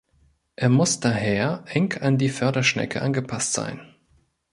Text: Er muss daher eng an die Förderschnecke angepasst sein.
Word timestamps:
Er 0.55 0.69
muss 0.69 0.99
daher 0.99 1.63
eng 1.67 1.93
an 1.99 2.17
die 2.17 2.29
Förderschnecke 2.29 3.03
angepasst 3.03 3.53
sein. 3.53 3.81